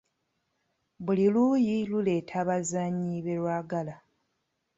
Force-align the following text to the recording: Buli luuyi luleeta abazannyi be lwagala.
Buli 1.05 1.25
luuyi 1.33 1.75
luleeta 1.89 2.33
abazannyi 2.43 3.17
be 3.25 3.33
lwagala. 3.39 3.95